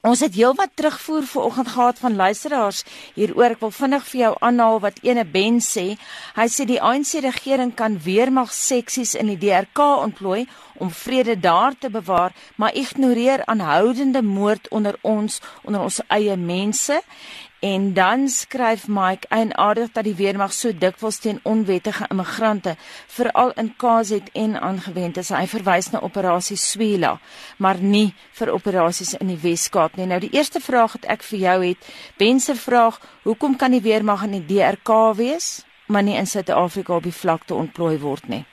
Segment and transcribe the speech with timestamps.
[0.00, 3.52] Ons het heelwat terugvoer vanoggend gehad van luisteraars hieroor.
[3.52, 5.98] Ek wil vinnig vir jou aanhaal wat ene Ben sê.
[6.38, 10.46] Hy sê die ANC regering kan weermag seksies in die DRK ontplooi
[10.80, 17.02] om vrede daar te bewaar, maar ignoreer aanhoudende moord onder ons onder ons eie mense
[17.60, 22.72] En dan skryf Mike eienaardig dat die weermag so dikwels teen onwettige immigrante
[23.06, 25.28] veral in KZN aangewend is.
[25.28, 27.18] Hy verwys na operasie Swela,
[27.58, 30.06] maar nie vir operasies in die Wes-Kaap nie.
[30.08, 32.96] Nou die eerste vraag wat ek vir jou het, Bense vraag,
[33.28, 35.50] hoekom kan die weermag in die DRK wees,
[35.86, 38.46] maar nie in Suid-Afrika op die vlakte ontplooi word nie?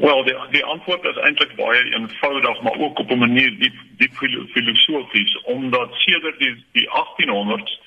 [0.00, 4.16] Wel, die die antwoord is eintlik baie eenvoudig, maar ook op 'n manier diep diep
[4.56, 7.81] filosofies, omdat sedert die die 1800s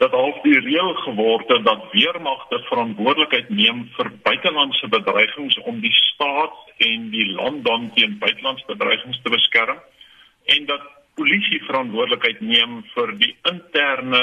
[0.00, 5.92] dat half die reël geword het dat weermagte verantwoordelikheid neem vir buitelandse bedreigings om die
[5.92, 9.82] staat en die land dan teen buitelandse bedreigings te beskerm
[10.56, 10.88] en dat
[11.20, 14.22] polisie verantwoordelikheid neem vir die interne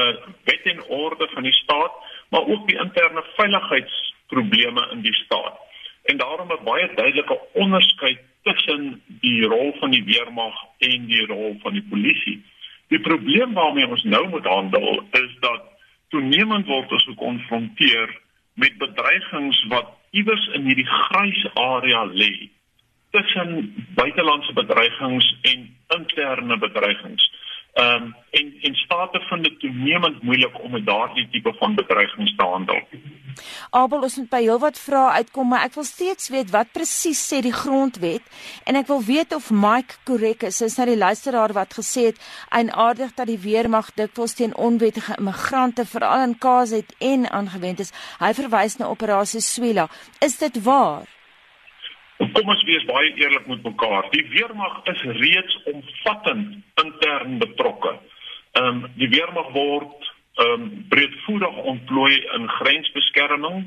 [0.50, 2.02] wet en orde van die staat
[2.34, 5.62] maar ook die interne veiligheidsprobleme in die staat.
[6.03, 11.58] En daarom 'n baie duidelike onderskeid tussen die rol van die weermag en die rol
[11.62, 12.45] van die polisie.
[12.88, 15.62] Die probleem waarmee ons nou moet handel is dat
[16.13, 18.13] toenemend word ons gekonfronteer
[18.53, 22.50] met bedreigings wat iewers in hierdie grys area lê
[23.16, 27.23] tussen buitelandse bedreigings en interne bedreigings.
[27.78, 32.36] Ehm um, en en state vind dit toenemend moeilik om met daardie tipe van bedreigings
[32.36, 32.80] te handel.
[33.69, 37.42] Abel, ons moet by heelwat vrae uitkom, maar ek wil steeds weet wat presies sê
[37.45, 38.25] die grondwet
[38.66, 40.61] en ek wil weet of Mike korrek is.
[40.66, 45.86] Is nou die luisteraar wat gesê het eienaardig dat die weermag dikwels teen onwettige immigrante
[45.86, 47.94] veral in KZN aangewend is.
[48.17, 49.86] Hy verwys na operasie Swela.
[50.25, 51.06] Is dit waar?
[52.17, 54.08] Kom ons wees baie eerlik met mekaar.
[54.09, 56.56] Die weermag is reeds omvattend
[56.98, 58.00] intern betrokke.
[58.52, 63.66] Ehm um, die weermag word ehm um, breedvoerig ontplooi in grensbeskerming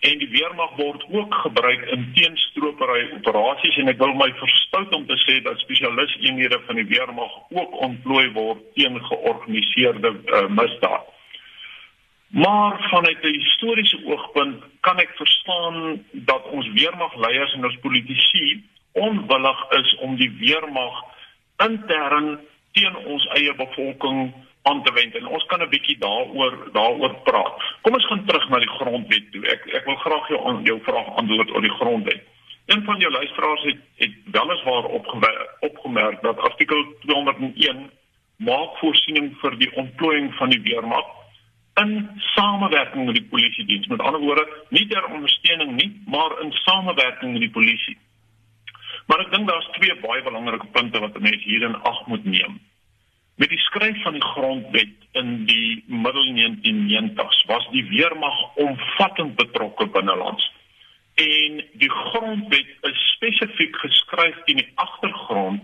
[0.00, 5.06] en die weermag word ook gebruik in teenstropery operasies en ek wil my verstout om
[5.06, 11.06] te sê dat spesialiste eenhede van die weermag ook ontplooi word teen georganiseerde uh, misdaad.
[12.32, 19.70] Maar vanuit 'n historiese oogpunt kan ek verstaan dat ons weermagleiers en ons politici onwillig
[19.70, 21.02] is om die weermag
[21.56, 22.40] intern
[22.72, 27.62] teen ons eie bevolking aan te wend en ons kan 'n bietjie daaroor daaroor praat.
[27.82, 29.46] Kom ons gaan terug na die grondwet toe.
[29.46, 32.22] Ek ek wil graag jou aan jou vraag antwoord oor die grondwet.
[32.66, 37.90] Een van jou luisteraars het het weliswaar opgemerk, opgemerk dat artikel 201
[38.36, 41.06] maak voorsiening vir die ontplooiing van die weermag
[41.74, 43.86] in samewerking met die polisie diens.
[43.86, 47.98] Met ander woorde, nie ter ondersteuning nie, maar in samewerking met die polisie.
[49.12, 52.54] Maar ek dink daar's twee baie belangrike punte wat mense hier in ag moet neem.
[53.36, 59.86] Met die skryf van die grondwet in die middel 1990s was die weermag omvattend betrokke
[59.92, 60.46] binnelands.
[61.20, 65.60] En die grondwet is spesifiek geskryf in die agtergrond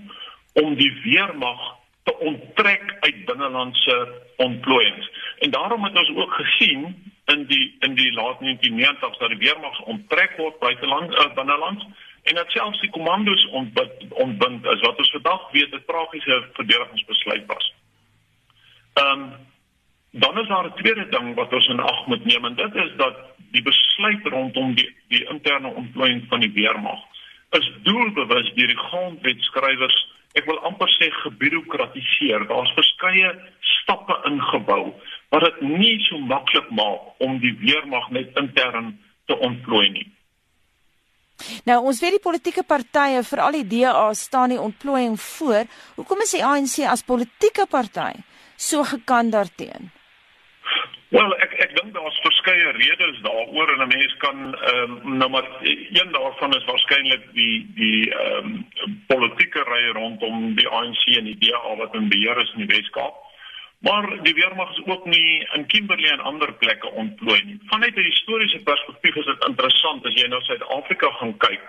[0.60, 1.62] om die weermag
[2.04, 3.96] te onttrek uit binnelandse
[4.44, 5.08] ontplooiings.
[5.38, 6.84] En daarom het ons ook gesien
[7.32, 11.88] in die in die laat 1990s dat die weermag onttrek word buiteland uh, binneland
[12.28, 17.46] en dat selfs die kommandos ontbind ontbind is wat ons vandag weet 'n tragiese verdedigingsbesluit
[17.46, 17.74] was.
[18.94, 19.32] Ehm um,
[20.10, 22.92] dan is daar 'n tweede ding wat ons in ag moet neem en dit is
[22.96, 23.16] dat
[23.50, 27.00] die besluit rondom die die interne ontplooiing van die weermag
[27.50, 29.98] is doelbewus deur die grondwetskrywers
[30.38, 32.46] ek wil amper sê gebureaukratiseer.
[32.50, 34.92] Daar's verskeie stappe ingebou
[35.32, 38.94] wat dit nie so maklik maak om die weermag net intern
[39.26, 40.06] te ontplooi nie.
[41.64, 45.68] Nou ons weet die politieke partye, veral die DA, staan die ontplooiing voor.
[45.96, 48.12] Hoekom is die ANC as politieke party
[48.56, 49.94] so gekant daarteenoor?
[51.08, 55.30] Wel, ek ek dink daar's verskeie redes daaroor en 'n mens kan ehm um, nou
[55.30, 58.50] maar een daarvan is waarskynlik die die ehm
[58.84, 62.76] um, politieke ry rondom die ANC en die DA wat in beheer is in die
[62.76, 63.16] Weskaap.
[63.78, 67.58] Maar die weermag is ook nie in Kimberley en ander plekke ontplooi nie.
[67.66, 71.62] Vanuit 'n historiese perspektief is dit interessant as jy na Suid-Afrika gaan kyk.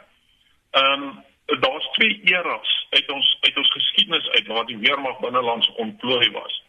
[0.72, 1.24] Ehm um,
[1.60, 6.64] daar's twee eras uit ons uit ons geskiedenis uit waar die weermag binnelands ontplooi was.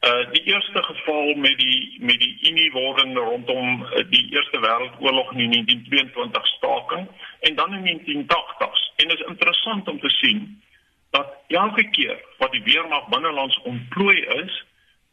[0.00, 5.32] Uh die eerste geval met die met die Unie wording rondom uh, die Eerste Wêreldoorlog
[5.32, 7.08] in 1922 staking
[7.40, 8.92] en dan in 1980s.
[8.96, 10.62] En dit is interessant om te sien
[11.10, 14.64] dat elke keer wat die weermag binnelands ontplooi is,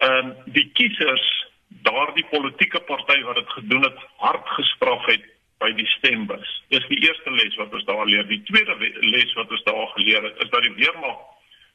[0.07, 1.27] ehm uh, die kiesers
[1.67, 5.23] daardie politieke party wat dit gedoen het hard gestraf het
[5.63, 6.49] by die stembus.
[6.69, 8.27] Dis die eerste les wat ons daar leer.
[8.27, 11.17] Die tweede les wat ons daar geleer het is dat die weermag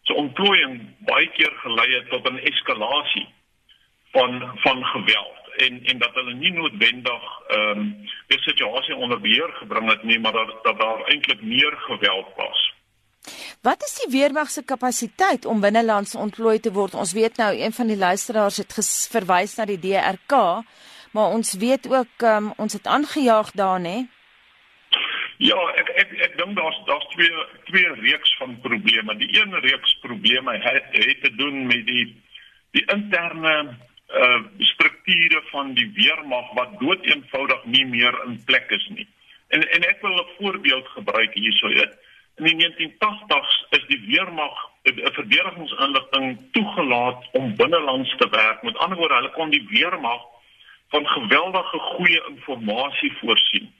[0.03, 0.79] se ontplooiing
[1.09, 3.27] baie keer gelei het tot 'n eskalasie
[4.13, 9.53] van van geweld en en dat hulle nie noodwendig ehm um, die situasie onder beheer
[9.53, 12.68] gebring het nie, maar dat dat daar eintlik meer geweld was.
[13.63, 16.95] Wat is die weermag se kapasiteit om binnelands ontplooi te word?
[16.95, 18.77] Ons weet nou een van die luisteraars het
[19.11, 20.63] verwys na die DRK,
[21.11, 24.07] maar ons weet ook um, ons het aangejaag daar, né?
[25.43, 29.19] Ja, ek ek ek dink daar's daar's twee twee reeks van probleme.
[29.19, 32.07] Die een reeks probleme het, het te doen met die
[32.79, 33.77] die interne
[34.09, 34.41] uh
[34.71, 39.09] strukture van die weermag wat dood eenvoudig nie meer in plek is nie.
[39.49, 41.69] En en ek wil 'n voorbeeld gebruik hierso.
[42.39, 48.63] In die 1980s is die weermag 'n verdedigingsinligting toegelaat om binnelands te werk.
[48.63, 50.23] Met ander woorde, hulle kon die weermag
[50.89, 53.75] van geweldige goeie inligting voorsien.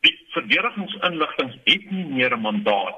[0.00, 2.96] Die verdedigingsinligting het nie meer 'n mandaat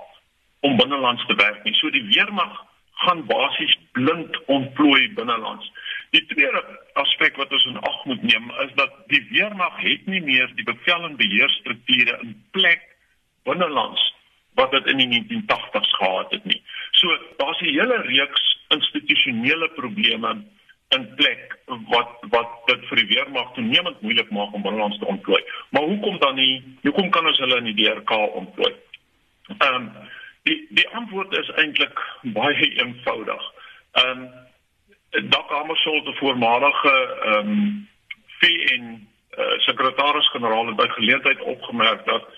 [0.60, 1.75] om binnelands te werk nie.
[1.75, 5.72] So die weermag gaan basies blind ontplooi binnelands.
[6.10, 10.20] Die tweede aspek wat ons in ag moet neem is dat die weermag het nie
[10.20, 12.96] meer die bevel en beheerstrukture in plek
[13.42, 14.10] binnelands
[14.61, 16.62] wat dit in die 1980s gehad het nie.
[17.01, 20.45] So daar's 'n hele reeks institusionele probleme
[20.89, 25.43] in plek wat wat dit vir die weermag toenemend moeilik maak om binnelands te ontplooi.
[25.71, 26.77] Maar hoekom dan nie?
[26.83, 28.11] Hoekom kan ons hulle in die DRK
[28.43, 28.75] ontplooi?
[29.59, 29.91] Ehm um,
[30.49, 32.03] die die antwoord is eintlik
[32.39, 33.53] baie eenvoudig.
[33.93, 34.49] Ehm um,
[35.11, 37.89] Dak Hammarskjöld, die voormalige ehm um,
[38.41, 38.85] VN
[39.39, 42.29] uh, sekretaris-generaal het by geleentheid opgemerk dat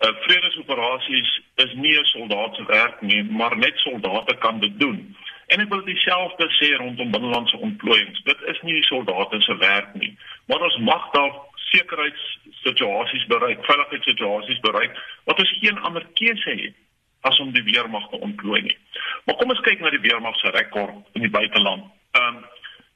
[0.00, 5.16] uh, vredesoperasies is nie 'n soldaat se werk nie, maar net soldate kan dit doen.
[5.46, 8.22] En ek wil dieselfde sê rondom binnelandse ontplooiings.
[8.22, 14.60] Dit is nie die soldate se werk nie, maar ons mag daar sekuriteitssituasies bereik, veiligheidssituasies
[14.60, 16.74] bereik wat ons geen ander keuse het
[17.20, 18.76] as om die weermag te ontplooi nie.
[19.24, 21.88] Maar kom ons kyk na die weermag se rekord in die buiteland.
[22.18, 22.44] Ehm um,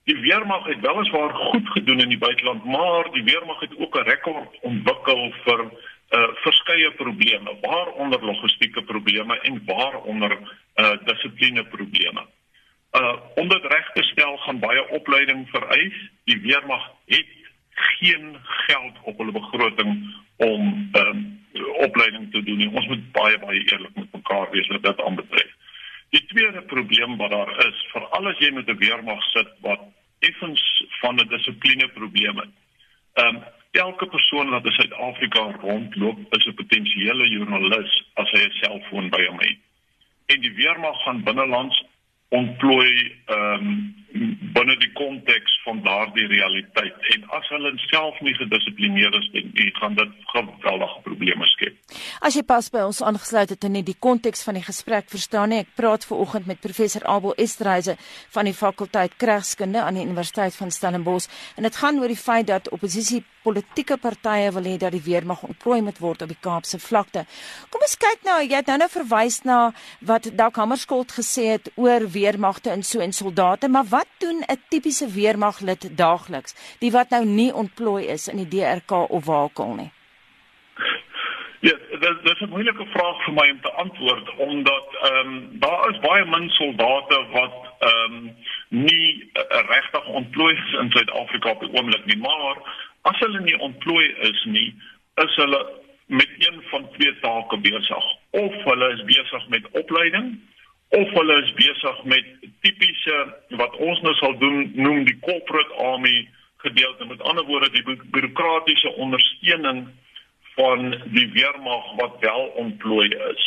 [0.09, 4.09] die weermag het weliswaar goed gedoen in die buiteland, maar die weermag het ook 'n
[4.09, 5.61] rekord ontwikkel vir
[6.10, 10.38] uh verskeie probleme, waaronder logistieke probleme en waaronder
[10.75, 12.26] uh dissipline probleme.
[12.93, 15.99] Uh om dit reg te stel gaan baie opleiding vereis.
[16.25, 17.26] Die weermag het
[17.78, 21.40] geen geld op hulle begroting om um,
[21.78, 22.70] opleiding te doen nie.
[22.70, 25.55] Ons moet baie baie eerlik met mekaar wees wat dit aanbetref.
[26.10, 29.81] Die tweede probleem wat daar is, veral as jy met 'n weermag sit wat
[30.19, 30.62] effens
[31.00, 32.55] van 'n dissipline probleem het.
[33.12, 38.59] Ehm um, elke persoon wat in Suid-Afrika rondloop, is 'n potensiële joernalis as hy 'n
[38.61, 39.59] selfoon by hom het.
[40.26, 41.85] En die weermag gaan binnelands
[42.29, 44.06] ontplooi ehm um,
[44.55, 49.99] binne die konteks van daardie realiteit en as hulle self nie gedissiplineerd is nie, gaan
[49.99, 51.76] dit geweldige probleme skep.
[52.25, 55.62] As jy pas by ons aangesluit het in die konteks van die gesprek verstaan nie,
[55.66, 57.99] ek praat ver oggend met professor Abel Estreise
[58.34, 62.49] van die fakulteit Kragskunde aan die Universiteit van Stellenbosch en dit gaan oor die feit
[62.49, 66.81] dat oppositie politieke partye wil hê dat die weermag ontplooi moet word op die Kaapse
[66.82, 67.25] vlakte.
[67.72, 69.58] Kom ons kyk nou, jy het nou nou verwys na
[70.10, 74.62] wat Dalk Hammarskjöld gesê het oor weermagte en so en soldate, maar wat doen 'n
[74.69, 79.91] tipiese weermaglid daagliks, die wat nou nie ontplooi is in die DRK of Wakel nie?
[81.61, 85.91] Ja, dit is 'n moeilike vraag vir my om te antwoord omdat ehm um, daar
[85.91, 88.37] is baie min soldate wat ehm um,
[88.69, 92.56] nie uh, regtig ontplooi is in Suid-Afrika op die oomblik nie, maar
[93.08, 94.69] As hulle nie ontplooi is nie,
[95.22, 95.61] is hulle
[96.06, 98.06] met een van twee take besig.
[98.31, 100.39] Of hulle is besig met opleiding
[100.96, 102.27] of hulle is besig met
[102.60, 103.17] tipiese
[103.60, 106.29] wat ons nou sal doen noem die corporate army
[106.65, 107.06] gedeelte.
[107.06, 109.86] Met ander woorde die bureaukratiese ondersteuning
[110.56, 113.44] van die weermag wat wel ontplooi is.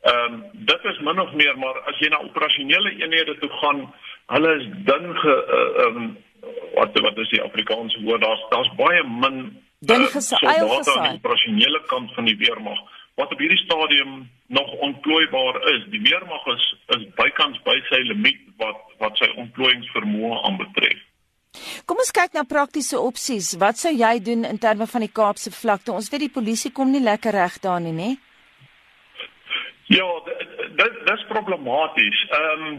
[0.00, 3.88] Ehm um, dit is min of meer maar as jy na operasionele eenhede toe gaan,
[4.26, 6.16] hulle is dun ge uh, um,
[6.74, 9.38] wat wat is die Afrikaanse woord daar's daar's baie min
[9.78, 12.78] dun uh, gesaai aan die operasionele kant van die weermag
[13.20, 16.64] wat op hierdie stadium nog ontplooibaar is die weermag is
[16.96, 21.04] is bykans by sy limiet wat wat sy ontplooiingsvermoë aanbetref
[21.88, 23.54] Kom ons kyk na praktiese opsies.
[23.60, 25.94] Wat sou jy doen in terme van die Kaapse vlakte?
[25.96, 28.10] Ons weet die polisie kom nie lekker reg daar nie, né?
[29.88, 30.06] Ja,
[30.76, 32.24] dit dis problematies.
[32.28, 32.78] Ehm um,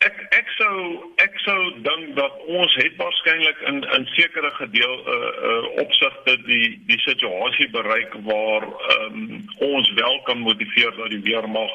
[0.00, 0.76] Ek ek sou
[1.20, 5.16] ek sou dink dat ons het waarskynlik in in sekere gedeel uh,
[5.48, 8.64] uh opsigte die die situasie bereik waar
[8.96, 11.74] um, ons wel kan motiveer dat die weermag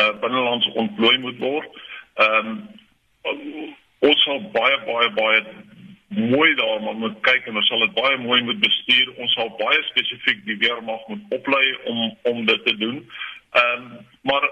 [0.00, 1.80] uh binnelands ontplooi moet word.
[2.24, 2.48] Ehm
[3.34, 3.76] um,
[4.08, 5.44] ons sal baie baie baie
[6.08, 9.12] mooi daarna moet kyk en ons sal dit baie mooi moet bestuur.
[9.20, 12.00] Ons sal baie spesifiek die weermag moet oplei om
[12.32, 13.02] om dit te doen.
[13.50, 14.44] Ehm um, maar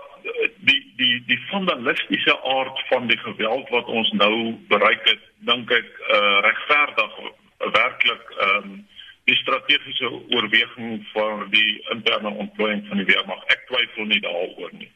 [0.64, 5.88] die die die vandalistiese aard van die geweld wat ons nou bereik het, dink ek
[6.00, 7.18] uh, regverdig
[7.58, 8.84] werklik ehm um,
[9.26, 13.42] die strategiese oorweging van die interne ontplooiing van die weermag.
[13.50, 14.90] Ek twyfel nie daaroor nie.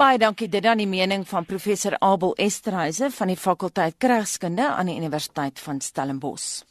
[0.00, 4.88] Baie dankie dit dan die mening van professor Abel Esterhuise van die fakulteit Kragskunde aan
[4.88, 6.69] die Universiteit van Stellenbosch.